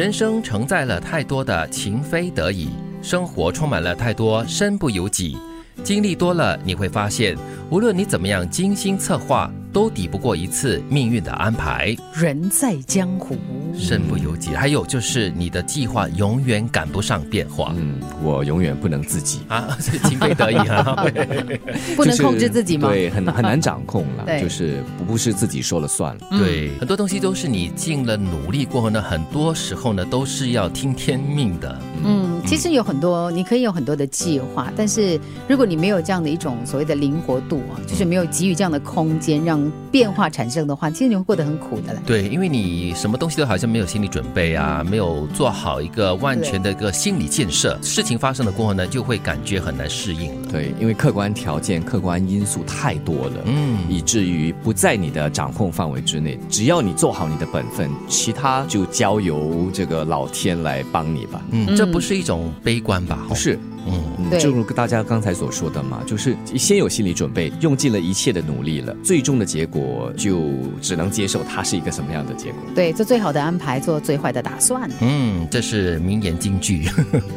[0.00, 2.70] 人生承载了太多的情非得已，
[3.02, 5.36] 生活充满了太多身不由己。
[5.84, 7.36] 经历多了，你会发现，
[7.68, 11.96] 无论你怎么样精心策划，都抵不过一次命运的安排。
[12.14, 13.36] 人在江湖，
[13.74, 14.54] 身不由己。
[14.54, 17.72] 还有就是，你的计划永远赶不上变化。
[17.76, 19.40] 嗯，我永远不能自己。
[19.48, 21.06] 啊，这情非得已啊！
[21.96, 22.88] 不能控制自己吗？
[22.88, 24.24] 对，很很难掌控了。
[24.30, 26.20] 对就是不不是自己说了算了。
[26.30, 31.80] 对，很多东西都是你尽了努力过后呢，很多时候呢都是要听天命的。
[32.04, 35.18] 嗯，其实有很多，你可以有很多的计划，但是
[35.48, 42.00] 如果你没有这样的一种所谓的灵活度啊，就是没有给予这样的空间让变化产生的话，其实你会过得很苦的嘞。
[42.06, 50.48] 对，因为你什么东西都好像没有心理准备啊，没有做好一个万全的一个心理建设，事情发生了过后呢，就会感觉很难适应了。
[50.50, 56.38] 对，因为客观条件、客观因素太多了，嗯，以至于不在你的掌控范围之内。
[56.48, 61.42] 只要你做好你的本分，其他就交由这个老天来帮你吧。
[61.50, 63.24] 嗯，这不是一种悲观吧？
[63.28, 72.60] 不是，嗯，正如大家刚才所说的嘛，就是先有心理准备，用尽了一切的努力了，最终的结果就只能接受它是一个什么样的结果。
[72.74, 74.88] 对，做最好的安排，做最坏的打算。
[75.00, 76.88] 嗯，这是名言金句。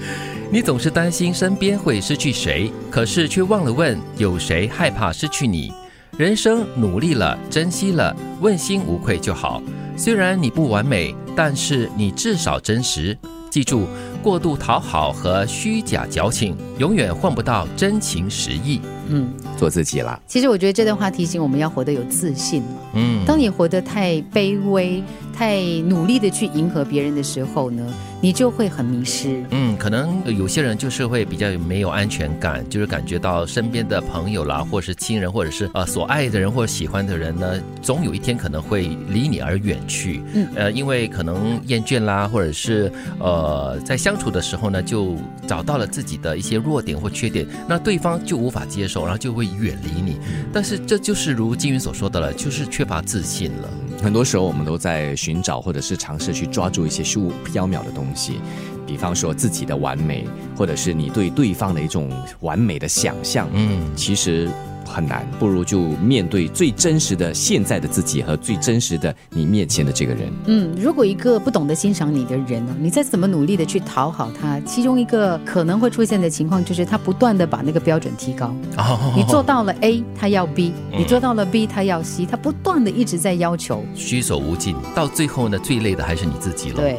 [0.52, 5.72] 你总是担心身边会失去谁，可是却忘了问有谁害怕失去你。
[6.16, 9.62] 人生努力了，珍惜了，问心无愧就好。
[9.96, 13.16] 虽然你不完美，但是你至少真实。
[13.48, 13.86] 记住，
[14.22, 18.80] 过度讨好和虚假矫情，永远换不到真情实意。
[19.12, 22.68] 嗯，做自己啦，其实我觉得这段话提醒我们要活得有自信嘛。
[22.94, 25.02] 嗯，当你活得太卑微、
[25.36, 27.84] 太努力的去迎合别人的时候呢，
[28.20, 29.42] 你就会很迷失。
[29.50, 40.22] 嗯，可能有些人就是会比较没有安全感，就是感觉到身边的朋友啦，或者是亲人，或者是呃所爱的人或者喜欢的人呢，总有一天可能会离你而远去。
[40.34, 45.16] 嗯呃，因为可能厌倦啦，或者是呃在相处的时候呢，就
[45.46, 50.18] 找到了自己的一些弱点或缺点，那对方就无法接受，然后就会远离你。
[50.52, 53.68] 但是这就是如金云所说的了，就是缺乏自信了。
[54.02, 58.40] 很多时候我们都在寻找或者是尝试去抓住一些虚无缥缈的东西，
[58.86, 63.48] 比方说自己的完美，或者是你对对方的一种完美的想象。
[63.52, 64.48] 嗯，其实
[64.90, 70.30] 很难，不如就面对最真实的现在的自己和最真实的你面前的这个人。
[70.46, 78.54] 嗯，如果一个不懂得欣赏你的人呢，你再怎么努力的去讨好他，其中一个可能会出现的情况就是他不断的把那个标准提高。
[78.76, 83.84] 哦你做到了 A，他要 B；你做到了 B，他要 C，他不断的一直在要求。
[83.94, 86.76] 虚手无尽，到最后呢，最累的还是你自己了。
[86.76, 86.98] 对，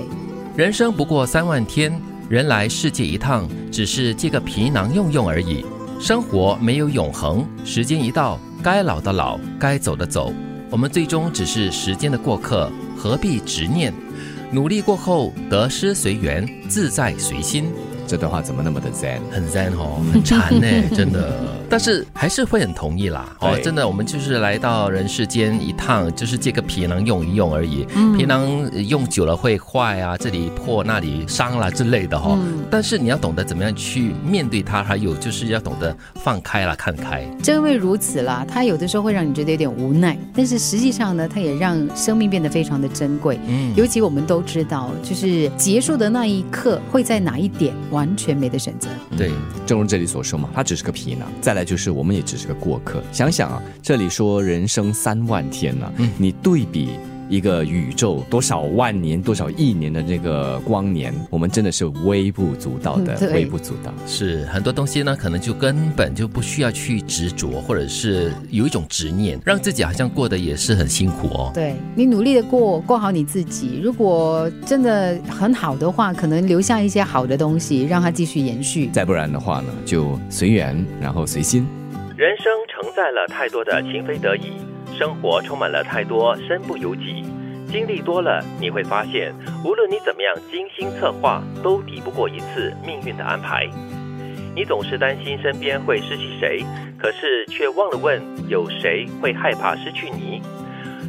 [0.55, 1.93] 人生不过三万天，
[2.29, 5.65] 人来世界一趟，只是借个皮囊用用而已。
[6.01, 10.33] 生活没有永恒，时间一到，该老的老，该走的走，
[10.71, 13.93] 我们最终只是时间的过客，何必执念？
[14.51, 17.71] 努力过后，得失随缘，自在随心。
[18.11, 19.21] 这段话怎么那么的 zen？
[19.31, 21.33] 很 zen 哦， 很禅呢，真的。
[21.69, 23.33] 但是还是会很同意啦。
[23.39, 27.85] 哦，真的，我们就是来到人世间一趟，就是借个皮囊用一用而已。
[28.17, 32.39] 皮囊呃用久了会坏啊，这里破那里伤啦之类的哈、哦。
[32.69, 37.23] 但是你要懂得怎么样去面对它，还有就是要懂得放开了，看开。
[37.41, 43.39] 正因为如此啦，它有的时候会让你觉得有点无奈，但是实际上呢，它也让生命变得非常的珍贵。
[43.47, 48.89] 嗯，尤其我们都知道，就是结束的那一刻会在哪一点，完全没得选择。
[49.17, 49.31] 对，
[49.65, 51.27] 正如这里所说嘛，它只是个皮囊。
[51.41, 53.01] 再来就是我们也只是个过客。
[53.11, 56.91] 想想啊，这里说人生三万天呢、嗯你对比。
[57.31, 63.93] 一个宇宙多少万年、多少亿年的这个光年，我们真的是微不足道的嗯，微不足道。
[64.05, 71.49] 是很多东西呢，可能就根本就不需要去执着，或者是有一种执念，让自己好像过得也是很辛苦哦。
[71.53, 78.87] 对你努力的过过好你自己，如果真的很好的话，可能留下一些好的东西，让它继续延续。
[78.87, 81.65] 再不然的话呢，就随缘，然后随心。
[82.17, 84.51] 人生承载了太多的情非得已，
[85.01, 87.25] 生活充满了太多身不由己。
[87.67, 89.33] 经历多了，你会发现，
[89.65, 93.67] 无论你怎么样精心策划，都抵不过一次命运的安排。
[94.55, 96.63] 你总是担心身边会失去谁，
[96.99, 100.39] 可是却忘了问有谁会害怕失去你。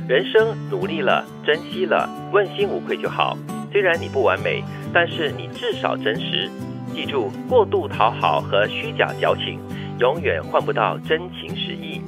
[0.08, 3.36] 人生努力了，珍惜了，问心无愧就好。
[3.70, 6.48] 虽然你不完美，但是你至少真实。
[6.94, 9.60] 记住，过度讨好和虚假矫情，
[9.98, 12.00] 永远换不到真情实意。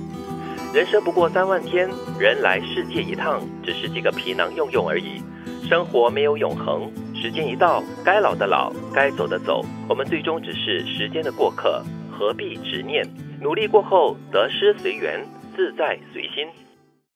[0.75, 1.89] 人生不过三万天，
[2.19, 5.23] 人来世界一趟，只是几个皮囊用用而已。
[5.69, 11.81] 生活没有永恒，时间一到，该老的老，该走的走，我们最终只是时间的过客，
[12.11, 13.07] 何必执念？
[13.41, 15.25] 努力过后，得失随缘，
[15.55, 16.49] 自在随心。